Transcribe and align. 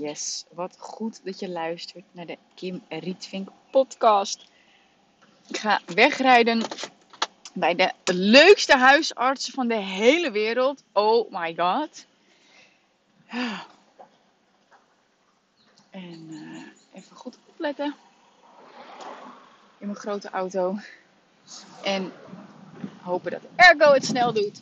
Yes, 0.00 0.44
wat 0.50 0.76
goed 0.78 1.20
dat 1.24 1.38
je 1.38 1.48
luistert 1.48 2.04
naar 2.12 2.26
de 2.26 2.38
Kim 2.54 2.82
Rietvink 2.88 3.48
podcast. 3.70 4.44
Ik 5.48 5.56
ga 5.56 5.80
wegrijden 5.86 6.62
bij 7.52 7.74
de 7.74 7.92
leukste 8.04 8.76
huisarts 8.76 9.50
van 9.50 9.68
de 9.68 9.76
hele 9.76 10.30
wereld. 10.30 10.82
Oh 10.92 11.30
my 11.30 11.54
god. 11.56 12.06
En 15.90 16.26
uh, 16.30 16.62
even 16.92 17.16
goed 17.16 17.38
opletten 17.46 17.94
in 19.78 19.86
mijn 19.86 19.98
grote 19.98 20.30
auto. 20.30 20.78
En 21.82 22.12
hopen 23.02 23.30
dat 23.30 23.42
airco 23.56 23.92
het 23.92 24.04
snel 24.04 24.32
doet. 24.32 24.60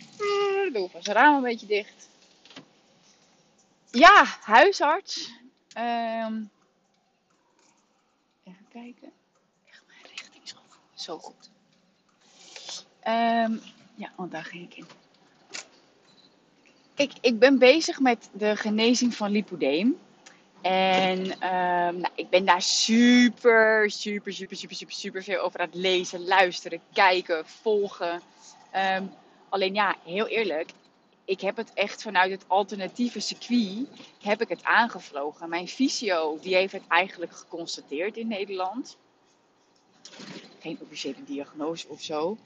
Doe 0.73 0.83
even 0.83 1.03
zijn 1.03 1.17
raam 1.17 1.37
een 1.37 1.43
beetje 1.43 1.67
dicht. 1.67 2.09
Ja, 3.91 4.25
huisarts. 4.41 5.31
Um, 5.79 6.51
even 8.45 8.67
kijken. 8.69 9.13
Echt 9.71 9.83
mijn 9.87 10.03
richting 10.17 10.49
zo, 10.95 11.19
goed. 11.19 11.51
Um, 13.07 13.61
ja, 13.95 14.13
want 14.17 14.31
daar 14.31 14.45
ging 14.45 14.65
ik 14.65 14.77
in. 14.77 14.87
Ik, 16.95 17.13
ik 17.21 17.39
ben 17.39 17.59
bezig 17.59 18.01
met 18.01 18.29
de 18.33 18.57
genezing 18.57 19.15
van 19.15 19.31
lipodeem. 19.31 19.99
En 20.63 21.21
um, 21.31 21.97
nou, 22.01 22.09
ik 22.15 22.31
ben 22.31 22.45
daar 22.45 22.63
super, 22.63 23.91
super, 23.91 24.33
super, 24.33 24.57
super, 24.57 24.77
super, 24.77 24.95
super 24.95 25.23
veel 25.23 25.41
over 25.41 25.61
aan 25.61 25.67
het 25.67 25.75
lezen, 25.75 26.25
luisteren, 26.25 26.81
kijken, 26.93 27.47
volgen. 27.47 28.23
Alleen 29.49 29.75
ja, 29.75 29.97
heel 30.05 30.27
eerlijk, 30.27 30.71
ik 31.29 31.41
heb 31.41 31.57
het 31.57 31.73
echt 31.75 32.03
vanuit 32.03 32.31
het 32.31 32.45
alternatieve 32.47 33.21
circuit 33.21 33.89
heb 34.23 34.41
ik 34.41 34.49
het 34.49 34.65
aangevlogen. 34.65 35.49
Mijn 35.49 35.69
fysio 35.69 36.39
die 36.41 36.55
heeft 36.55 36.73
het 36.73 36.87
eigenlijk 36.89 37.33
geconstateerd 37.33 38.17
in 38.17 38.29
Nederland. 38.29 38.97
Geen 40.61 40.79
officiële 40.81 41.25
diagnose 41.25 41.89
of 41.89 42.03
zo. 42.03 42.37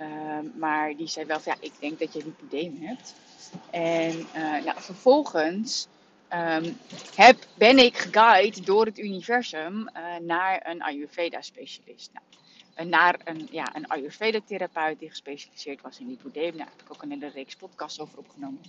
Um, 0.00 0.52
maar 0.56 0.96
die 0.96 1.06
zei 1.06 1.26
wel 1.26 1.40
van 1.40 1.52
ja, 1.54 1.66
ik 1.66 1.72
denk 1.78 1.98
dat 1.98 2.12
je 2.12 2.24
lipodeem 2.24 2.76
hebt. 2.80 3.14
En 3.70 4.18
uh, 4.18 4.64
nou, 4.64 4.80
vervolgens 4.80 5.86
um, 6.32 6.78
heb, 7.14 7.46
ben 7.54 7.78
ik 7.78 7.96
geguid 7.96 8.66
door 8.66 8.84
het 8.84 8.98
universum 8.98 9.88
uh, 9.96 10.16
naar 10.16 10.66
een 10.66 10.82
Ayurveda-specialist. 10.82 12.10
Nou, 12.12 12.24
naar 12.84 13.20
een, 13.24 13.48
ja, 13.50 13.76
een 13.76 13.86
Ayurveda-therapeut 13.86 14.98
die 14.98 15.08
gespecialiseerd 15.08 15.80
was 15.80 15.98
in 15.98 16.08
lipodeem. 16.08 16.56
Daar 16.56 16.68
heb 16.70 16.80
ik 16.80 16.92
ook 16.92 17.02
een 17.02 17.10
hele 17.10 17.28
reeks 17.28 17.56
podcasts 17.56 18.00
over 18.00 18.18
opgenomen. 18.18 18.60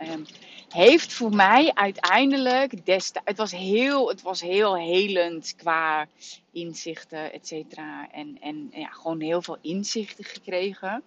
Um, 0.00 0.24
heeft 0.68 1.12
voor 1.12 1.34
mij 1.34 1.74
uiteindelijk. 1.74 2.72
Het 3.24 3.36
was 3.36 3.50
heel, 3.50 4.08
het 4.08 4.22
was 4.22 4.40
heel 4.40 4.76
helend 4.76 5.54
qua 5.56 6.08
inzichten, 6.52 7.32
et 7.32 7.46
cetera. 7.46 8.10
En, 8.10 8.38
en 8.40 8.70
ja, 8.72 8.88
gewoon 8.88 9.20
heel 9.20 9.42
veel 9.42 9.58
inzichten 9.60 10.24
gekregen. 10.24 11.02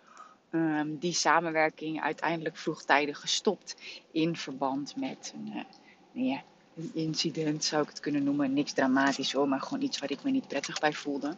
Um, 0.51 0.97
die 0.97 1.13
samenwerking 1.13 2.01
uiteindelijk 2.01 2.57
vroegtijdig 2.57 3.19
gestopt 3.19 3.75
in 4.11 4.35
verband 4.35 4.95
met 4.95 5.33
een, 5.35 5.51
uh, 5.55 6.27
ja, 6.29 6.43
een 6.77 6.91
incident, 6.93 7.63
zou 7.63 7.81
ik 7.81 7.89
het 7.89 7.99
kunnen 7.99 8.23
noemen. 8.23 8.53
Niks 8.53 8.73
dramatisch 8.73 9.33
hoor, 9.33 9.47
maar 9.47 9.61
gewoon 9.61 9.83
iets 9.83 9.99
waar 9.99 10.11
ik 10.11 10.23
me 10.23 10.31
niet 10.31 10.47
prettig 10.47 10.79
bij 10.79 10.93
voelde. 10.93 11.35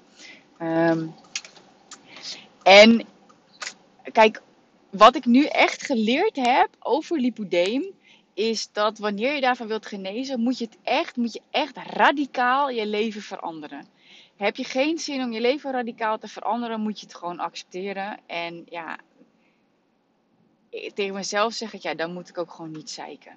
Um, 0.61 1.15
en 2.63 3.07
kijk, 4.11 4.41
wat 4.89 5.15
ik 5.15 5.25
nu 5.25 5.45
echt 5.45 5.85
geleerd 5.85 6.35
heb 6.35 6.69
over 6.79 7.19
lipodeem, 7.19 7.85
is 8.33 8.71
dat 8.71 8.97
wanneer 8.97 9.35
je 9.35 9.41
daarvan 9.41 9.67
wilt 9.67 9.85
genezen, 9.85 10.39
moet 10.39 10.57
je 10.57 10.65
het 10.65 10.77
echt, 10.83 11.15
moet 11.15 11.33
je 11.33 11.41
echt 11.51 11.77
radicaal 11.77 12.69
je 12.69 12.85
leven 12.85 13.21
veranderen. 13.21 13.87
Heb 14.35 14.55
je 14.55 14.63
geen 14.63 14.97
zin 14.97 15.23
om 15.23 15.31
je 15.31 15.41
leven 15.41 15.71
radicaal 15.71 16.17
te 16.17 16.27
veranderen, 16.27 16.81
moet 16.81 16.99
je 16.99 17.05
het 17.05 17.15
gewoon 17.15 17.39
accepteren. 17.39 18.19
En 18.25 18.65
ja, 18.69 18.97
tegen 20.93 21.13
mezelf 21.13 21.53
zeg 21.53 21.73
ik, 21.73 21.81
ja, 21.81 21.93
dan 21.93 22.13
moet 22.13 22.29
ik 22.29 22.37
ook 22.37 22.51
gewoon 22.51 22.71
niet 22.71 22.89
zeiken. 22.89 23.35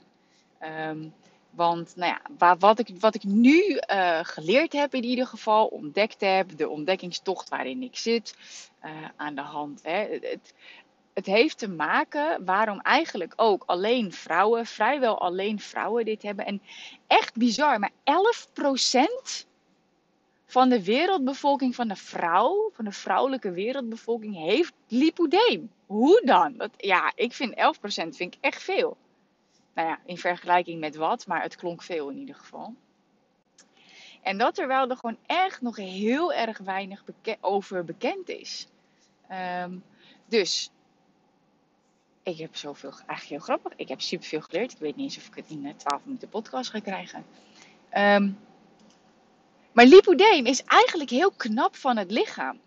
Um, 0.62 1.14
want 1.50 1.96
nou 1.96 2.16
ja, 2.38 2.56
wat, 2.56 2.78
ik, 2.78 2.88
wat 2.98 3.14
ik 3.14 3.24
nu 3.24 3.80
uh, 3.90 4.18
geleerd 4.22 4.72
heb 4.72 4.94
in 4.94 5.04
ieder 5.04 5.26
geval, 5.26 5.66
ontdekt 5.66 6.20
heb, 6.20 6.56
de 6.56 6.68
ontdekkingstocht 6.68 7.48
waarin 7.48 7.82
ik 7.82 7.96
zit, 7.96 8.36
uh, 8.84 8.90
aan 9.16 9.34
de 9.34 9.40
hand. 9.40 9.80
Hè, 9.82 10.18
het, 10.20 10.54
het 11.14 11.26
heeft 11.26 11.58
te 11.58 11.68
maken 11.68 12.44
waarom 12.44 12.80
eigenlijk 12.80 13.32
ook 13.36 13.62
alleen 13.66 14.12
vrouwen, 14.12 14.66
vrijwel 14.66 15.20
alleen 15.20 15.60
vrouwen 15.60 16.04
dit 16.04 16.22
hebben. 16.22 16.46
En 16.46 16.62
echt 17.06 17.36
bizar, 17.36 17.78
maar 17.78 17.92
11% 19.42 19.46
van 20.46 20.68
de 20.68 20.84
wereldbevolking, 20.84 21.74
van 21.74 21.88
de 21.88 21.96
vrouw, 21.96 22.70
van 22.72 22.84
de 22.84 22.92
vrouwelijke 22.92 23.50
wereldbevolking, 23.50 24.36
heeft 24.36 24.72
lipodeem. 24.88 25.70
Hoe 25.86 26.22
dan? 26.24 26.54
Dat, 26.56 26.70
ja, 26.76 27.12
ik 27.14 27.32
vind 27.32 27.54
11% 27.54 27.54
vind 27.88 28.20
ik 28.20 28.36
echt 28.40 28.62
veel. 28.62 28.96
Nou 29.74 29.88
ja, 29.88 30.00
in 30.04 30.18
vergelijking 30.18 30.80
met 30.80 30.96
wat, 30.96 31.26
maar 31.26 31.42
het 31.42 31.56
klonk 31.56 31.82
veel 31.82 32.08
in 32.08 32.18
ieder 32.18 32.34
geval. 32.34 32.74
En 34.22 34.38
dat 34.38 34.54
terwijl 34.54 34.90
er 34.90 34.96
gewoon 34.96 35.18
echt 35.26 35.60
nog 35.60 35.76
heel 35.76 36.32
erg 36.32 36.58
weinig 36.58 37.04
over 37.40 37.84
bekend 37.84 38.28
is. 38.28 38.68
Um, 39.62 39.82
dus, 40.26 40.70
ik 42.22 42.38
heb 42.38 42.56
zoveel, 42.56 42.90
eigenlijk 42.90 43.28
heel 43.28 43.38
grappig, 43.38 43.72
ik 43.76 43.88
heb 43.88 44.00
superveel 44.00 44.40
geleerd. 44.40 44.72
Ik 44.72 44.78
weet 44.78 44.96
niet 44.96 45.04
eens 45.04 45.16
of 45.16 45.26
ik 45.26 45.34
het 45.34 45.50
in 45.50 45.76
12 45.76 46.04
minuten 46.04 46.28
podcast 46.28 46.70
ga 46.70 46.80
krijgen. 46.80 47.24
Um, 47.96 48.38
maar 49.72 49.86
lipodeem 49.86 50.46
is 50.46 50.64
eigenlijk 50.64 51.10
heel 51.10 51.30
knap 51.30 51.76
van 51.76 51.96
het 51.96 52.10
lichaam. 52.10 52.60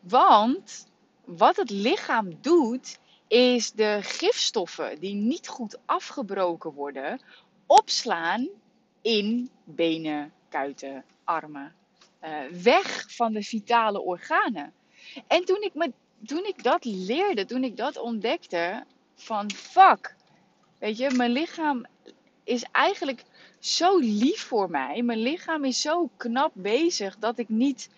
Want 0.00 0.86
wat 1.24 1.56
het 1.56 1.70
lichaam 1.70 2.38
doet, 2.40 2.98
is 3.28 3.72
de 3.72 3.98
gifstoffen 4.02 5.00
die 5.00 5.14
niet 5.14 5.48
goed 5.48 5.78
afgebroken 5.84 6.72
worden, 6.72 7.20
opslaan 7.66 8.48
in 9.02 9.50
benen, 9.64 10.32
kuiten, 10.48 11.04
armen. 11.24 11.74
Uh, 12.24 12.38
weg 12.62 13.04
van 13.08 13.32
de 13.32 13.42
vitale 13.42 14.00
organen. 14.00 14.72
En 15.26 15.44
toen 15.44 15.62
ik, 15.62 15.74
me, 15.74 15.92
toen 16.24 16.44
ik 16.46 16.62
dat 16.62 16.84
leerde, 16.84 17.44
toen 17.44 17.64
ik 17.64 17.76
dat 17.76 17.98
ontdekte, 17.98 18.84
van 19.14 19.50
fuck, 19.50 20.14
weet 20.78 20.96
je, 20.96 21.10
mijn 21.10 21.30
lichaam 21.30 21.86
is 22.44 22.64
eigenlijk 22.72 23.24
zo 23.58 23.98
lief 23.98 24.40
voor 24.40 24.70
mij. 24.70 25.02
Mijn 25.02 25.18
lichaam 25.18 25.64
is 25.64 25.80
zo 25.80 26.10
knap 26.16 26.50
bezig 26.54 27.18
dat 27.18 27.38
ik 27.38 27.48
niet 27.48 27.90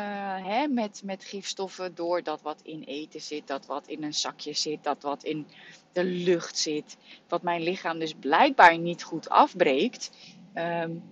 hè, 0.00 0.66
met, 0.68 1.02
met 1.04 1.24
gifstoffen 1.24 1.94
door 1.94 2.22
dat 2.22 2.42
wat 2.42 2.60
in 2.62 2.82
eten 2.82 3.20
zit, 3.20 3.46
dat 3.46 3.66
wat 3.66 3.86
in 3.86 4.02
een 4.02 4.14
zakje 4.14 4.52
zit, 4.52 4.84
dat 4.84 5.02
wat 5.02 5.24
in 5.24 5.46
de 5.92 6.04
lucht 6.04 6.58
zit, 6.58 6.96
wat 7.28 7.42
mijn 7.42 7.62
lichaam 7.62 7.98
dus 7.98 8.14
blijkbaar 8.14 8.78
niet 8.78 9.02
goed 9.02 9.28
afbreekt. 9.28 10.10
Um, 10.54 11.02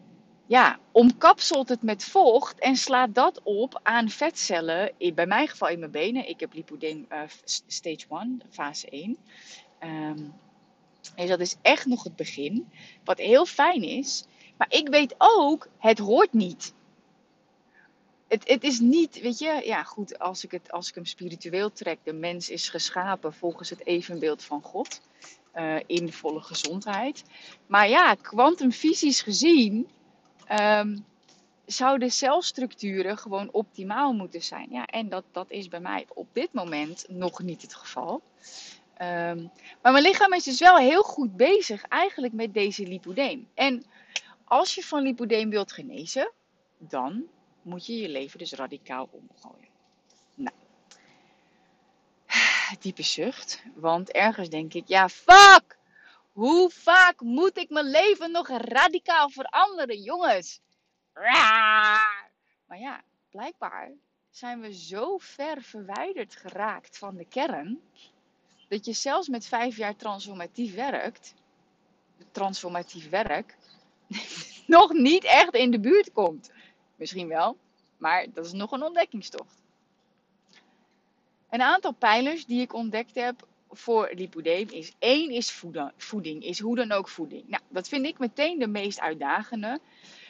ja, 0.47 0.79
omkapselt 0.93 1.69
het 1.69 1.83
met 1.83 2.05
vocht 2.05 2.59
en 2.59 2.77
slaat 2.77 3.15
dat 3.15 3.41
op 3.43 3.81
aan 3.83 4.09
vetcellen. 4.09 4.93
Bij 5.15 5.27
mijn 5.27 5.49
geval 5.49 5.69
in 5.69 5.79
mijn 5.79 5.91
benen. 5.91 6.29
Ik 6.29 6.41
heb 6.41 6.53
lipodeem 6.53 7.07
uh, 7.12 7.21
stage 7.67 8.07
1, 8.11 8.43
fase 8.51 8.89
1. 8.89 9.17
Um, 9.85 10.35
dus 11.17 11.29
dat 11.29 11.41
is 11.41 11.57
echt 11.62 11.87
nog 11.87 12.05
het 12.05 12.17
begin. 12.17 12.69
Wat 13.05 13.19
heel 13.19 13.47
fijn 13.47 13.83
is. 13.83 14.25
Maar 14.57 14.73
ik 14.73 14.89
weet 14.89 15.15
ook, 15.19 15.69
het 15.79 15.99
hoort 15.99 16.33
niet 16.33 16.75
het, 18.31 18.49
het 18.49 18.65
is 18.65 18.81
niet, 18.81 19.21
weet 19.21 19.39
je, 19.39 19.63
ja 19.65 19.83
goed, 19.83 20.19
als 20.19 20.45
ik, 20.45 20.51
het, 20.51 20.73
als 20.73 20.89
ik 20.89 20.95
hem 20.95 21.05
spiritueel 21.05 21.73
trek, 21.73 21.99
de 22.03 22.13
mens 22.13 22.51
is 22.51 22.69
geschapen 22.69 23.33
volgens 23.33 23.71
het 23.71 23.87
evenbeeld 23.87 24.45
van 24.45 24.63
God. 24.63 25.01
Uh, 25.55 25.77
in 25.87 26.13
volle 26.13 26.41
gezondheid. 26.41 27.25
Maar 27.67 27.89
ja, 27.89 28.15
kwantumfysisch 28.15 29.23
gezien 29.23 29.88
um, 30.61 31.05
zouden 31.67 32.11
celstructuren 32.11 33.19
gewoon 33.19 33.49
optimaal 33.53 34.12
moeten 34.12 34.43
zijn. 34.43 34.69
Ja, 34.71 34.87
en 34.87 35.09
dat, 35.09 35.25
dat 35.33 35.50
is 35.50 35.69
bij 35.69 35.81
mij 35.81 36.06
op 36.15 36.26
dit 36.33 36.53
moment 36.53 37.05
nog 37.09 37.43
niet 37.43 37.62
het 37.62 37.75
geval. 37.75 38.23
Um, 39.03 39.50
maar 39.83 39.93
mijn 39.93 40.05
lichaam 40.05 40.33
is 40.33 40.44
dus 40.44 40.61
wel 40.61 40.76
heel 40.76 41.03
goed 41.03 41.37
bezig 41.37 41.83
eigenlijk 41.83 42.33
met 42.33 42.55
deze 42.55 42.87
lipodeem. 42.87 43.49
En 43.55 43.85
als 44.44 44.75
je 44.75 44.83
van 44.83 45.03
lipodeem 45.03 45.50
wilt 45.50 45.73
genezen, 45.73 46.33
dan 46.79 47.25
moet 47.62 47.87
je 47.87 47.97
je 47.97 48.09
leven 48.09 48.39
dus 48.39 48.53
radicaal 48.53 49.09
omgooien. 49.11 49.69
Nou, 50.35 50.57
diepe 52.81 53.03
zucht. 53.03 53.62
Want 53.75 54.11
ergens 54.11 54.49
denk 54.49 54.75
ik, 54.75 54.89
ja, 54.89 55.09
fuck! 55.09 55.79
Hoe 56.33 56.71
vaak 56.71 57.21
moet 57.21 57.57
ik 57.57 57.71
mijn 57.71 57.91
leven 57.91 58.31
nog 58.31 58.49
radicaal 58.49 59.31
veranderen, 59.31 60.03
jongens? 60.03 60.61
Maar 62.67 62.79
ja, 62.79 63.03
blijkbaar 63.31 63.91
zijn 64.31 64.61
we 64.61 64.75
zo 64.75 65.19
ver 65.19 65.62
verwijderd 65.62 66.37
geraakt 66.37 66.99
van 66.99 67.17
de 67.17 67.25
kern. 67.25 67.81
Dat 68.69 68.85
je 68.85 68.93
zelfs 68.93 69.29
met 69.29 69.47
vijf 69.47 69.77
jaar 69.77 69.97
transformatief 69.97 70.75
werkt, 70.75 71.35
transformatief 72.31 73.09
werk, 73.09 73.57
nog 74.67 74.93
niet 74.93 75.25
echt 75.25 75.55
in 75.55 75.71
de 75.71 75.81
buurt 75.81 76.12
komt. 76.12 76.51
Misschien 77.00 77.29
wel, 77.29 77.56
maar 77.97 78.26
dat 78.32 78.44
is 78.44 78.52
nog 78.52 78.73
een 78.73 78.82
ontdekkingstocht. 78.82 79.62
Een 81.50 81.62
aantal 81.62 81.93
pijlers 81.93 82.47
die 82.47 82.61
ik 82.61 82.75
ontdekt 82.75 83.14
heb 83.14 83.47
voor 83.70 84.11
lipodeem 84.14 84.69
is 84.69 84.93
één 84.99 85.31
is 85.31 85.62
voeding, 85.97 86.44
is 86.44 86.61
hoe 86.61 86.76
dan 86.76 86.93
ook 86.93 87.08
voeding. 87.08 87.49
Nou, 87.49 87.62
dat 87.69 87.88
vind 87.88 88.06
ik 88.06 88.19
meteen 88.19 88.58
de 88.58 88.67
meest 88.67 89.00
uitdagende. 89.00 89.81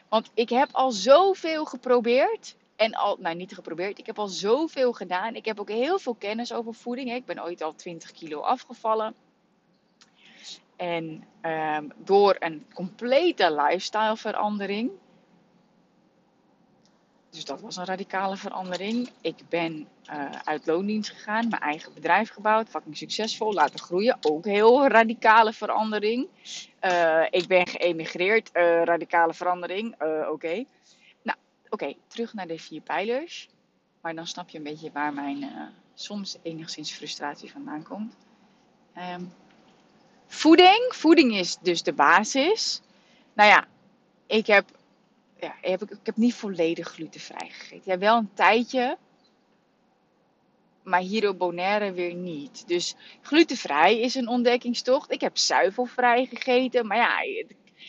Want 0.09 0.31
ik 0.35 0.49
heb 0.49 0.69
al 0.73 0.91
zoveel 0.91 1.65
geprobeerd. 1.65 2.57
En 2.77 2.95
al, 2.95 3.17
nou 3.21 3.35
niet 3.35 3.55
geprobeerd, 3.55 3.99
ik 3.99 4.07
heb 4.07 4.19
al 4.19 4.29
zoveel 4.29 4.93
gedaan. 4.93 5.35
Ik 5.35 5.45
heb 5.45 5.61
ook 5.61 5.69
heel 5.69 5.99
veel 5.99 6.15
kennis 6.15 6.53
over 6.53 6.75
voeding. 6.75 7.13
Ik 7.13 7.25
ben 7.25 7.43
ooit 7.43 7.63
al 7.63 7.75
20 7.75 8.13
kilo 8.13 8.41
afgevallen. 8.41 9.15
En 10.77 11.25
um, 11.43 11.93
door 11.97 12.37
een 12.39 12.67
complete 12.75 13.53
lifestyle 13.55 14.17
verandering 14.17 14.91
dus 17.31 17.45
dat 17.45 17.61
was 17.61 17.77
een 17.77 17.85
radicale 17.85 18.37
verandering. 18.37 19.11
Ik 19.21 19.37
ben 19.49 19.89
uh, 20.13 20.31
uit 20.45 20.67
loondienst 20.67 21.11
gegaan, 21.11 21.49
mijn 21.49 21.63
eigen 21.63 21.95
bedrijf 21.95 22.31
gebouwd, 22.31 22.69
fucking 22.69 22.97
succesvol, 22.97 23.53
laten 23.53 23.81
groeien. 23.81 24.19
Ook 24.21 24.45
heel 24.45 24.87
radicale 24.87 25.53
verandering. 25.53 26.29
Uh, 26.83 27.23
ik 27.31 27.47
ben 27.47 27.67
geëmigreerd, 27.67 28.51
uh, 28.53 28.83
radicale 28.85 29.35
verandering. 29.35 30.03
oké. 30.31 30.65
Nou, 31.23 31.39
oké, 31.69 31.95
terug 32.07 32.35
naar 32.35 32.47
de 32.47 32.59
vier 32.59 32.81
pijlers. 32.81 33.49
Maar 34.01 34.15
dan 34.15 34.27
snap 34.27 34.49
je 34.49 34.59
een 34.59 34.65
beetje 34.65 34.91
waar 34.93 35.13
mijn 35.13 35.51
soms 35.95 36.37
enigszins 36.43 36.93
frustratie 36.93 37.53
vandaan 37.53 37.83
komt. 37.83 38.15
Um, 39.15 39.33
voeding. 40.27 40.87
Voeding 40.89 41.35
is 41.35 41.57
dus 41.57 41.83
de 41.83 41.93
basis. 41.93 42.81
Nou 43.33 43.49
ja, 43.49 43.67
ik 44.27 44.47
heb 44.47 44.65
ja, 45.41 45.55
ik, 45.61 45.81
heb 46.03 46.17
niet 46.17 46.35
volledig 46.35 46.89
glutenvrij 46.89 47.51
gegeten. 47.51 47.93
Ja, 47.93 47.99
wel 47.99 48.17
een 48.17 48.35
tijdje. 48.35 48.99
Maar 50.83 51.01
hier 51.01 51.29
op 51.29 51.39
Bonaire 51.39 51.93
weer 51.93 52.15
niet. 52.15 52.69
Dus 52.69 52.95
glutenvrij 53.23 54.01
is 54.01 54.15
een 54.15 54.29
ontdekkingstocht. 54.29 55.13
Ik 55.13 55.21
heb 55.21 55.39
zuivelvrij 55.39 56.27
gegeten. 56.27 56.87
Maar 56.87 56.97
ja, 56.97 57.21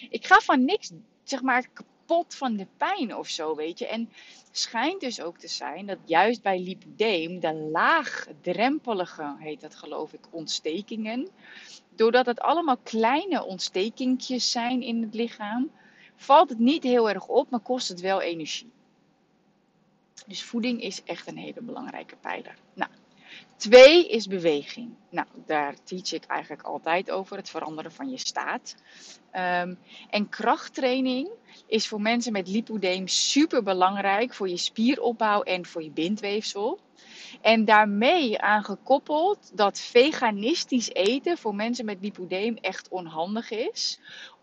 ik 0.09 0.25
ga 0.25 0.39
van 0.39 0.65
niks, 0.65 0.91
zeg 1.23 1.41
maar, 1.41 1.67
kapot 1.73 2.35
van 2.35 2.55
de 2.55 2.67
pijn 2.77 3.15
of 3.15 3.27
zo, 3.27 3.55
weet 3.55 3.79
je. 3.79 3.87
En 3.87 4.09
schijnt 4.51 5.01
dus 5.01 5.21
ook 5.21 5.37
te 5.37 5.47
zijn 5.47 5.85
dat 5.85 5.97
juist 6.05 6.41
bij 6.41 6.59
lipodeem, 6.59 7.39
de 7.39 7.53
laagdrempelige, 7.53 9.35
heet 9.39 9.61
dat 9.61 9.75
geloof 9.75 10.13
ik, 10.13 10.27
ontstekingen. 10.29 11.29
Doordat 11.95 12.25
het 12.25 12.39
allemaal 12.39 12.77
kleine 12.77 13.43
ontstekingjes 13.43 14.51
zijn 14.51 14.81
in 14.81 15.01
het 15.01 15.13
lichaam 15.13 15.71
valt 16.21 16.49
het 16.49 16.59
niet 16.59 16.83
heel 16.83 17.09
erg 17.09 17.27
op, 17.27 17.49
maar 17.49 17.59
kost 17.59 17.87
het 17.87 17.99
wel 17.99 18.21
energie. 18.21 18.71
Dus 20.27 20.43
voeding 20.43 20.81
is 20.81 21.03
echt 21.03 21.27
een 21.27 21.37
hele 21.37 21.61
belangrijke 21.61 22.15
pijler. 22.15 22.55
Nou, 22.73 22.91
twee 23.55 24.09
is 24.09 24.27
beweging. 24.27 24.93
Nou, 25.09 25.27
daar 25.45 25.75
teach 25.83 26.13
ik 26.13 26.25
eigenlijk 26.25 26.61
altijd 26.61 27.11
over, 27.11 27.37
het 27.37 27.49
veranderen 27.49 27.91
van 27.91 28.09
je 28.09 28.17
staat. 28.17 28.75
Um, 29.33 29.77
en 30.09 30.29
krachttraining 30.29 31.29
is 31.67 31.87
voor 31.87 32.01
mensen 32.01 32.31
met 32.31 32.47
lipodeem 32.47 33.07
super 33.07 33.63
belangrijk 33.63 34.33
voor 34.33 34.49
je 34.49 34.57
spieropbouw 34.57 35.41
en 35.41 35.65
voor 35.65 35.83
je 35.83 35.91
bindweefsel. 35.91 36.79
En 37.41 37.65
daarmee 37.65 38.39
aangekoppeld 38.39 39.51
dat 39.53 39.79
veganistisch 39.79 40.93
eten 40.93 41.37
voor 41.37 41.55
mensen 41.55 41.85
met 41.85 41.97
lipodeem 42.01 42.57
echt 42.57 42.89
onhandig 42.89 43.51
is, 43.51 43.99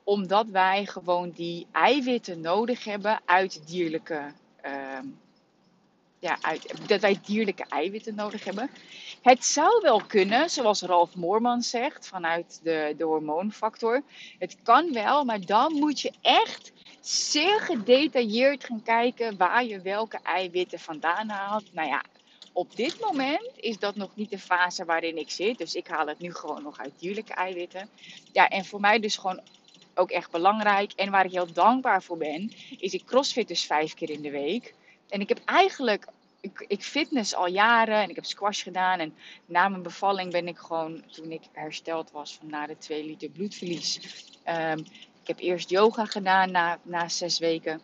omdat 0.08 0.46
wij 0.46 0.86
gewoon 0.86 1.30
die 1.30 1.66
eiwitten 1.72 2.40
nodig 2.40 2.84
hebben 2.84 3.20
uit 3.24 3.62
dierlijke. 3.66 4.32
Uh, 4.66 4.98
ja, 6.18 6.38
uit, 6.40 6.88
dat 6.88 7.00
wij 7.00 7.20
dierlijke 7.24 7.64
eiwitten 7.68 8.14
nodig 8.14 8.44
hebben. 8.44 8.70
Het 9.22 9.44
zou 9.44 9.80
wel 9.82 10.02
kunnen, 10.06 10.50
zoals 10.50 10.82
Ralf 10.82 11.14
Moorman 11.14 11.62
zegt, 11.62 12.06
vanuit 12.06 12.60
de, 12.62 12.94
de 12.96 13.04
hormoonfactor. 13.04 14.02
Het 14.38 14.56
kan 14.62 14.92
wel, 14.92 15.24
maar 15.24 15.46
dan 15.46 15.72
moet 15.72 16.00
je 16.00 16.12
echt 16.20 16.72
zeer 17.00 17.60
gedetailleerd 17.60 18.64
gaan 18.64 18.82
kijken 18.82 19.36
waar 19.36 19.64
je 19.64 19.80
welke 19.80 20.18
eiwitten 20.22 20.78
vandaan 20.78 21.28
haalt. 21.28 21.74
Nou 21.74 21.88
ja, 21.88 22.02
op 22.52 22.76
dit 22.76 23.00
moment 23.00 23.50
is 23.56 23.78
dat 23.78 23.96
nog 23.96 24.10
niet 24.14 24.30
de 24.30 24.38
fase 24.38 24.84
waarin 24.84 25.18
ik 25.18 25.30
zit. 25.30 25.58
Dus 25.58 25.74
ik 25.74 25.86
haal 25.86 26.06
het 26.06 26.18
nu 26.18 26.34
gewoon 26.34 26.62
nog 26.62 26.78
uit 26.78 26.92
dierlijke 26.98 27.34
eiwitten. 27.34 27.88
Ja, 28.32 28.48
en 28.48 28.64
voor 28.64 28.80
mij 28.80 28.98
dus 29.00 29.16
gewoon 29.16 29.40
ook 29.98 30.10
echt 30.10 30.30
belangrijk. 30.30 30.92
En 30.92 31.10
waar 31.10 31.24
ik 31.24 31.32
heel 31.32 31.52
dankbaar 31.52 32.02
voor 32.02 32.16
ben, 32.16 32.52
is 32.78 32.92
ik 32.92 33.04
crossfit 33.04 33.48
dus 33.48 33.64
vijf 33.64 33.94
keer 33.94 34.10
in 34.10 34.22
de 34.22 34.30
week. 34.30 34.74
En 35.08 35.20
ik 35.20 35.28
heb 35.28 35.40
eigenlijk, 35.44 36.06
ik, 36.40 36.64
ik 36.68 36.82
fitness 36.82 37.34
al 37.34 37.46
jaren 37.46 38.02
en 38.02 38.08
ik 38.08 38.14
heb 38.14 38.24
squash 38.24 38.62
gedaan. 38.62 38.98
En 38.98 39.14
na 39.46 39.68
mijn 39.68 39.82
bevalling 39.82 40.32
ben 40.32 40.48
ik 40.48 40.58
gewoon, 40.58 41.04
toen 41.12 41.30
ik 41.30 41.42
hersteld 41.52 42.10
was 42.10 42.34
van 42.34 42.48
na 42.50 42.66
de 42.66 42.78
2 42.78 43.04
liter 43.04 43.30
bloedverlies. 43.30 44.00
Um, 44.48 44.84
ik 45.28 45.36
heb 45.36 45.38
eerst 45.38 45.70
yoga 45.70 46.04
gedaan 46.04 46.50
na, 46.50 46.78
na 46.82 47.08
zes 47.08 47.38
weken. 47.38 47.80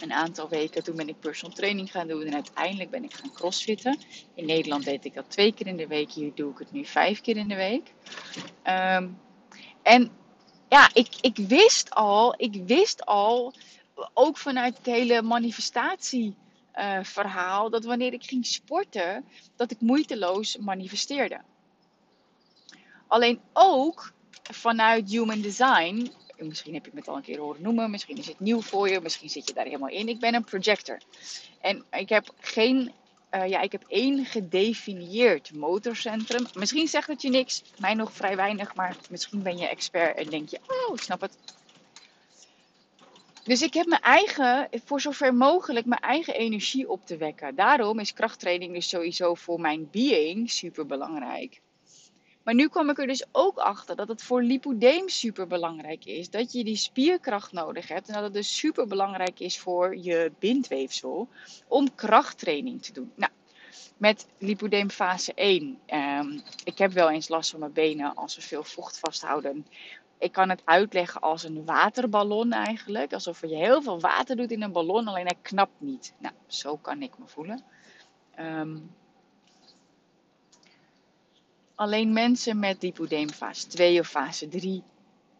Een 0.00 0.12
aantal 0.12 0.48
weken. 0.48 0.84
Toen 0.84 0.96
ben 0.96 1.08
ik 1.08 1.20
personal 1.20 1.56
training 1.56 1.90
gaan 1.90 2.08
doen. 2.08 2.22
En 2.22 2.34
uiteindelijk 2.34 2.90
ben 2.90 3.04
ik 3.04 3.14
gaan 3.14 3.32
crossfitten. 3.32 3.98
In 4.34 4.46
Nederland 4.46 4.84
deed 4.84 5.04
ik 5.04 5.14
dat 5.14 5.30
twee 5.30 5.52
keer 5.52 5.66
in 5.66 5.76
de 5.76 5.86
week. 5.86 6.10
Hier 6.10 6.32
doe 6.34 6.52
ik 6.52 6.58
het 6.58 6.72
nu 6.72 6.84
vijf 6.84 7.20
keer 7.20 7.36
in 7.36 7.48
de 7.48 7.54
week. 7.54 7.92
Um, 8.66 9.18
en 9.82 10.10
ja, 10.72 10.90
ik, 10.92 11.08
ik 11.20 11.36
wist 11.36 11.90
al, 11.90 12.34
ik 12.36 12.62
wist 12.66 13.06
al, 13.06 13.52
ook 14.14 14.38
vanuit 14.38 14.76
het 14.76 14.86
hele 14.86 15.22
manifestatieverhaal, 15.22 17.66
uh, 17.66 17.70
dat 17.70 17.84
wanneer 17.84 18.12
ik 18.12 18.24
ging 18.24 18.46
sporten, 18.46 19.24
dat 19.56 19.70
ik 19.70 19.80
moeiteloos 19.80 20.56
manifesteerde. 20.56 21.40
Alleen 23.06 23.40
ook 23.52 24.12
vanuit 24.42 25.10
Human 25.10 25.40
Design, 25.40 26.12
misschien 26.36 26.74
heb 26.74 26.84
je 26.84 26.90
het 26.94 27.08
al 27.08 27.16
een 27.16 27.22
keer 27.22 27.38
horen 27.38 27.62
noemen, 27.62 27.90
misschien 27.90 28.16
is 28.16 28.26
het 28.26 28.40
nieuw 28.40 28.60
voor 28.60 28.88
je, 28.88 29.00
misschien 29.00 29.30
zit 29.30 29.48
je 29.48 29.54
daar 29.54 29.64
helemaal 29.64 29.88
in. 29.88 30.08
Ik 30.08 30.20
ben 30.20 30.34
een 30.34 30.44
projector. 30.44 30.98
En 31.60 31.84
ik 31.90 32.08
heb 32.08 32.34
geen 32.40 32.92
uh, 33.34 33.48
ja, 33.48 33.60
ik 33.60 33.72
heb 33.72 33.84
één 33.88 34.24
gedefinieerd 34.24 35.54
motorcentrum. 35.54 36.46
Misschien 36.54 36.88
zegt 36.88 37.06
het 37.06 37.22
je 37.22 37.30
niks, 37.30 37.62
mij 37.78 37.94
nog 37.94 38.12
vrij 38.12 38.36
weinig, 38.36 38.74
maar 38.74 38.96
misschien 39.10 39.42
ben 39.42 39.58
je 39.58 39.68
expert 39.68 40.16
en 40.16 40.30
denk 40.30 40.48
je, 40.48 40.58
oh, 40.66 40.94
ik 40.94 41.00
snap 41.00 41.20
het. 41.20 41.36
Dus 43.44 43.62
ik 43.62 43.74
heb 43.74 43.86
mijn 43.86 44.00
eigen, 44.00 44.68
voor 44.84 45.00
zover 45.00 45.34
mogelijk, 45.34 45.86
mijn 45.86 46.00
eigen 46.00 46.34
energie 46.34 46.88
op 46.88 47.06
te 47.06 47.16
wekken. 47.16 47.54
Daarom 47.54 47.98
is 47.98 48.12
krachttraining 48.12 48.74
dus 48.74 48.88
sowieso 48.88 49.34
voor 49.34 49.60
mijn 49.60 49.88
being 49.90 50.50
super 50.50 50.86
belangrijk. 50.86 51.60
Maar 52.44 52.54
nu 52.54 52.68
kwam 52.68 52.90
ik 52.90 52.98
er 52.98 53.06
dus 53.06 53.24
ook 53.32 53.58
achter 53.58 53.96
dat 53.96 54.08
het 54.08 54.22
voor 54.22 54.42
lipodeem 54.42 55.08
super 55.08 55.46
belangrijk 55.46 56.04
is. 56.04 56.30
Dat 56.30 56.52
je 56.52 56.64
die 56.64 56.76
spierkracht 56.76 57.52
nodig 57.52 57.88
hebt. 57.88 58.08
En 58.08 58.14
dat 58.14 58.22
het 58.22 58.32
dus 58.32 58.56
super 58.56 58.86
belangrijk 58.86 59.40
is 59.40 59.58
voor 59.58 59.96
je 59.96 60.32
bindweefsel 60.38 61.28
om 61.68 61.94
krachttraining 61.94 62.82
te 62.82 62.92
doen. 62.92 63.12
Nou, 63.14 63.32
met 63.96 64.26
lipodeem 64.38 64.90
fase 64.90 65.32
1. 65.34 65.62
Um, 65.62 65.78
ehm, 65.86 66.38
ik 66.64 66.78
heb 66.78 66.92
wel 66.92 67.10
eens 67.10 67.28
last 67.28 67.50
van 67.50 67.60
mijn 67.60 67.72
benen 67.72 68.14
als 68.14 68.34
ze 68.34 68.40
veel 68.40 68.64
vocht 68.64 68.98
vasthouden. 68.98 69.66
Ik 70.18 70.32
kan 70.32 70.48
het 70.48 70.62
uitleggen 70.64 71.20
als 71.20 71.44
een 71.44 71.64
waterballon 71.64 72.52
eigenlijk. 72.52 73.12
Alsof 73.12 73.40
je 73.40 73.56
heel 73.56 73.82
veel 73.82 74.00
water 74.00 74.36
doet 74.36 74.50
in 74.50 74.62
een 74.62 74.72
ballon, 74.72 75.08
alleen 75.08 75.26
hij 75.26 75.38
knapt 75.42 75.80
niet. 75.80 76.14
Nou, 76.18 76.34
zo 76.46 76.76
kan 76.76 77.02
ik 77.02 77.18
me 77.18 77.24
voelen. 77.26 77.62
Um, 78.38 78.90
alleen 81.82 82.12
mensen 82.12 82.58
met 82.58 82.82
lipodeem 82.82 83.30
fase 83.30 83.66
2 83.66 84.00
of 84.00 84.08
fase 84.08 84.48
3. 84.48 84.82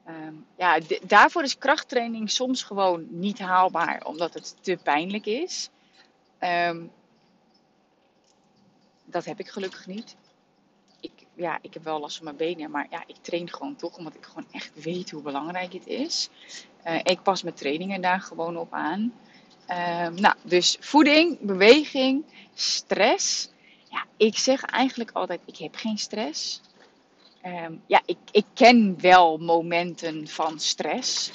Um, 0.09 0.15
ehm, 0.15 0.35
ja, 0.57 0.79
daarvoor 1.03 1.43
is 1.43 1.59
krachttraining 1.59 2.31
soms 2.31 2.63
gewoon 2.63 3.07
niet 3.11 3.39
haalbaar, 3.39 4.05
omdat 4.05 4.35
het 4.35 4.57
te 4.61 4.79
pijnlijk 4.83 5.27
is. 5.27 5.71
Um, 6.41 6.91
dat 9.05 9.25
heb 9.25 9.41
ik 9.41 9.49
gelukkig 9.49 9.87
niet. 9.87 10.17
Ik, 11.01 11.13
ja, 11.35 11.59
ik 11.61 11.75
heb 11.75 11.85
wel 11.85 12.01
last 12.01 12.17
van 12.17 12.25
mijn 12.25 12.37
benen, 12.37 12.71
maar 12.71 12.87
ja, 12.91 13.03
ik 13.07 13.17
train 13.21 13.53
gewoon 13.53 13.77
toch, 13.77 13.97
omdat 13.97 14.15
ik 14.15 14.25
gewoon 14.25 14.47
echt 14.53 14.83
weet 14.83 15.11
hoe 15.11 15.23
belangrijk 15.23 15.73
het 15.73 15.87
is. 15.87 16.29
Uh, 16.87 16.99
ik 17.03 17.23
pas 17.23 17.43
mijn 17.43 17.55
trainingen 17.55 18.01
daar 18.01 18.21
gewoon 18.21 18.57
op 18.57 18.73
aan. 18.73 19.01
Um, 19.69 20.21
nou, 20.21 20.35
dus 20.43 20.77
voeding, 20.81 21.41
beweging, 21.41 22.25
stress 22.55 23.52
ja, 23.93 24.07
ik 24.17 24.39
zeg 24.39 24.63
eigenlijk 24.63 25.11
altijd, 25.13 25.41
ik 25.45 25.57
heb 25.57 25.75
geen 25.75 25.99
stress. 25.99 26.61
Um, 27.45 27.83
ja, 27.87 28.03
ik, 28.05 28.19
ik 28.31 28.45
ken 28.55 29.01
wel 29.01 29.39
momenten 29.39 30.29
van 30.29 30.61
stress. 30.61 31.31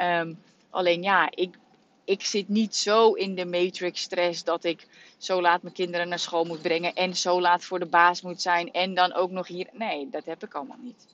Um, 0.00 0.38
alleen 0.70 1.02
ja, 1.02 1.30
ik, 1.30 1.58
ik 2.04 2.24
zit 2.24 2.48
niet 2.48 2.76
zo 2.76 3.12
in 3.12 3.34
de 3.34 3.44
matrix 3.44 4.00
stress 4.00 4.44
dat 4.44 4.64
ik 4.64 4.86
zo 5.18 5.40
laat 5.40 5.62
mijn 5.62 5.74
kinderen 5.74 6.08
naar 6.08 6.18
school 6.18 6.44
moet 6.44 6.62
brengen 6.62 6.94
en 6.94 7.16
zo 7.16 7.40
laat 7.40 7.64
voor 7.64 7.78
de 7.78 7.86
baas 7.86 8.22
moet 8.22 8.42
zijn 8.42 8.72
en 8.72 8.94
dan 8.94 9.12
ook 9.12 9.30
nog 9.30 9.46
hier. 9.46 9.68
Nee, 9.72 10.08
dat 10.10 10.24
heb 10.24 10.44
ik 10.44 10.54
allemaal 10.54 10.80
niet. 10.80 11.06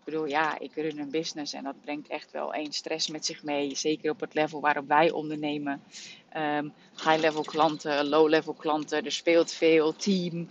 Ik 0.00 0.06
bedoel, 0.06 0.26
ja, 0.26 0.58
ik 0.58 0.74
run 0.74 0.98
een 0.98 1.10
business 1.10 1.52
en 1.52 1.64
dat 1.64 1.80
brengt 1.80 2.08
echt 2.08 2.30
wel 2.30 2.54
één 2.54 2.72
stress 2.72 3.08
met 3.08 3.26
zich 3.26 3.42
mee. 3.42 3.76
Zeker 3.76 4.10
op 4.10 4.20
het 4.20 4.34
level 4.34 4.60
waarop 4.60 4.88
wij 4.88 5.10
ondernemen. 5.10 5.82
Ehm, 6.28 6.68
high-level 6.96 7.42
klanten, 7.42 8.08
low-level 8.08 8.54
klanten, 8.54 9.04
er 9.04 9.12
speelt 9.12 9.52
veel, 9.52 9.96
team. 9.96 10.48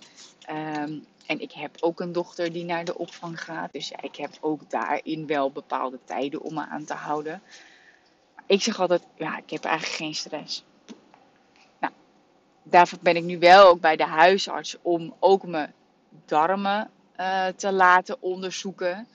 Um, 0.49 1.05
en 1.29 1.39
ik 1.39 1.51
heb 1.51 1.77
ook 1.79 1.99
een 1.99 2.11
dochter 2.11 2.51
die 2.51 2.65
naar 2.65 2.85
de 2.85 2.97
opvang 2.97 3.43
gaat. 3.43 3.71
Dus 3.71 3.89
ja, 3.89 4.01
ik 4.01 4.15
heb 4.15 4.37
ook 4.39 4.69
daarin 4.69 5.27
wel 5.27 5.51
bepaalde 5.51 5.99
tijden 6.03 6.41
om 6.41 6.53
me 6.53 6.65
aan 6.67 6.85
te 6.85 6.93
houden. 6.93 7.41
Ik 8.45 8.61
zeg 8.61 8.79
altijd, 8.79 9.03
ja, 9.15 9.37
ik 9.37 9.49
heb 9.49 9.63
eigenlijk 9.63 9.95
geen 9.95 10.15
stress. 10.15 10.63
Nou, 11.79 11.93
daarvoor 12.63 12.99
ben 13.01 13.15
ik 13.15 13.23
nu 13.23 13.39
wel 13.39 13.67
ook 13.67 13.79
bij 13.79 13.95
de 13.95 14.05
huisarts 14.05 14.77
om 14.81 15.13
ook 15.19 15.45
mijn 15.45 15.73
darmen 16.25 16.91
uh, 17.19 17.47
te 17.47 17.71
laten 17.71 18.21
onderzoeken. 18.21 19.07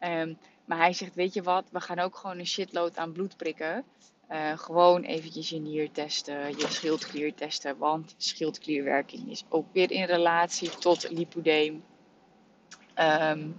Um, 0.00 0.38
maar 0.64 0.78
hij 0.78 0.92
zegt, 0.92 1.14
weet 1.14 1.34
je 1.34 1.42
wat, 1.42 1.64
we 1.70 1.80
gaan 1.80 1.98
ook 1.98 2.16
gewoon 2.16 2.38
een 2.38 2.46
shitload 2.46 2.96
aan 2.96 3.12
bloed 3.12 3.36
prikken. 3.36 3.84
Uh, 4.30 4.58
gewoon 4.58 5.02
eventjes 5.02 5.48
je 5.48 5.58
nier 5.58 5.90
testen, 5.90 6.48
je 6.48 6.66
schildklier 6.68 7.34
testen. 7.34 7.78
Want 7.78 8.14
schildklierwerking 8.16 9.30
is 9.30 9.44
ook 9.48 9.66
weer 9.72 9.90
in 9.90 10.04
relatie 10.04 10.68
tot 10.68 11.10
lipodeem. 11.10 11.84
Um, 12.96 13.56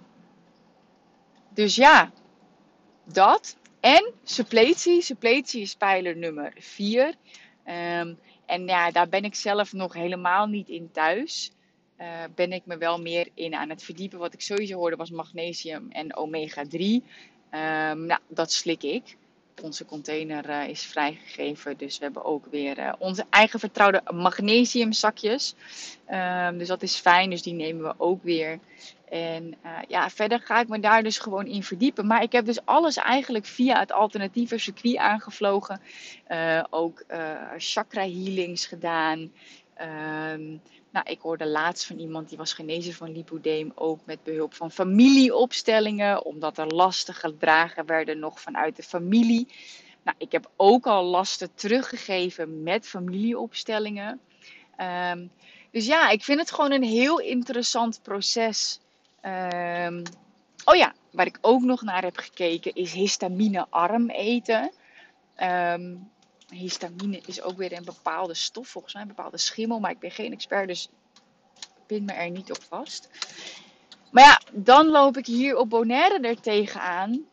dus 1.54 1.76
ja, 1.76 2.12
dat. 3.04 3.58
En 3.80 4.14
suppletie. 4.24 5.02
Suppletie 5.02 5.62
is 5.62 5.76
pijler 5.76 6.18
nummer 6.18 6.54
4. 6.58 7.08
Um, 7.08 7.14
ehm, 7.64 8.14
en 8.46 8.66
ja, 8.66 8.92
daar 8.92 9.10
ben 9.10 9.24
ik 9.24 9.36
zelf 9.36 9.74
nog 9.74 9.94
helemaal 9.94 10.46
niet 10.46 10.70
in 10.70 10.92
thuis. 10.92 11.52
Uh, 12.02 12.08
ben 12.36 12.52
ik 12.52 12.66
me 12.66 12.78
wel 12.78 13.02
meer 13.02 13.28
in 13.34 13.56
aan 13.56 13.70
het 13.70 13.84
verdiepen. 13.84 14.20
Wat 14.20 14.34
ik 14.34 14.42
sowieso 14.42 14.78
hoorde 14.78 14.96
was 14.96 15.10
magnesium 15.10 15.92
en 15.92 16.16
omega 16.16 16.64
3. 16.68 17.04
Um, 17.52 18.06
nou, 18.06 18.20
dat 18.28 18.52
slik 18.52 18.84
ik. 18.84 19.18
Onze 19.62 19.86
container 19.86 20.50
uh, 20.50 20.68
is 20.68 20.84
vrijgegeven. 20.84 21.78
Dus 21.78 21.98
we 21.98 22.04
hebben 22.04 22.26
ook 22.26 22.46
weer 22.46 22.80
uh, 22.80 22.94
onze 23.00 23.26
eigen 23.30 23.60
vertrouwde 23.60 24.02
magnesiumzakjes. 24.14 25.56
Um, 26.12 26.58
dus 26.58 26.68
dat 26.68 26.82
is 26.82 26.96
fijn. 26.96 27.30
Dus 27.30 27.42
die 27.42 27.54
nemen 27.54 27.84
we 27.84 27.94
ook 27.98 28.24
weer. 28.24 28.60
En 29.10 29.56
ja, 29.88 30.10
verder 30.10 30.40
ga 30.40 30.60
ik 30.60 30.68
me 30.68 30.80
daar 30.80 31.04
dus 31.04 31.20
gewoon 31.20 31.46
in 31.46 31.64
verdiepen. 31.64 32.08
Maar 32.08 32.24
ik 32.24 32.32
heb 32.32 32.46
dus 32.46 32.66
alles 32.66 32.98
eigenlijk 32.98 33.46
via 33.46 33.80
het 33.80 33.92
alternatieve 33.92 34.58
circuit 34.58 34.98
aangevlogen. 34.98 35.82
ook 36.70 37.04
chakra 37.58 38.02
healings 38.02 38.66
gedaan. 38.66 39.32
Um, 40.34 40.62
nou, 40.92 41.06
ik 41.10 41.20
hoorde 41.22 41.48
laatst 41.48 41.86
van 41.86 42.00
iemand 42.00 42.30
die 42.30 42.38
was 42.38 42.54
genezen 42.54 42.94
van 42.94 43.12
lipodeem, 43.12 43.72
ook 43.76 44.00
met 44.06 44.24
behulp 44.24 44.54
van 44.54 44.72
familieopstellingen, 44.72 46.26
omdat 46.26 46.58
er 46.58 46.68
lasten 46.68 47.14
gedragen 47.14 47.86
werden 47.86 48.20
nog 48.20 48.42
vanuit 48.42 48.76
de 48.76 48.84
familie. 48.84 49.48
Nou, 50.04 50.18
ik 50.20 50.32
heb 50.32 50.52
ook 50.56 50.88
al 50.88 51.04
lasten 51.04 51.54
teruggegeven 51.56 52.64
met 52.64 52.88
familieopstellingen. 52.88 54.20
Um, 55.12 55.32
dus 55.72 55.86
ja, 55.86 56.10
ik 56.10 56.24
vind 56.24 56.40
het 56.40 56.52
gewoon 56.52 56.72
een 56.72 56.84
heel 56.84 57.20
interessant 57.20 58.00
proces. 58.04 58.80
Um, 59.26 60.04
oh 60.66 60.76
ja, 60.76 60.94
waar 61.12 61.26
ik 61.26 61.38
ook 61.42 61.62
nog 61.62 61.82
naar 61.82 62.04
heb 62.04 62.18
gekeken 62.18 62.74
is 62.74 62.94
histamine-arm 62.94 64.10
eten. 64.10 64.72
Um, 65.38 66.10
histamine 66.58 67.22
is 67.26 67.42
ook 67.42 67.58
weer 67.58 67.74
een 67.74 67.86
bepaalde 67.86 68.34
stof, 68.34 68.68
volgens 68.68 68.94
mij 68.94 69.02
een 69.02 69.08
bepaalde 69.08 69.38
schimmel. 69.38 69.80
Maar 69.80 69.92
ik 69.92 70.00
ben 70.00 70.12
geen 70.12 70.32
expert, 70.32 70.68
dus 70.68 70.90
pin 71.86 72.06
me 72.06 72.12
er 72.12 72.30
niet 72.30 72.52
op 72.52 72.64
vast. 72.64 73.10
Maar 74.12 74.24
ja, 74.24 74.42
dan 74.52 74.88
loop 74.88 75.18
ik 75.18 75.26
hier 75.26 75.58
op 75.58 75.70
Bonaire 75.70 76.20
er 76.20 76.42
tegenaan. 76.42 77.26